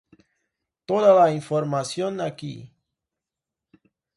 [0.87, 2.73] Toda la información aquí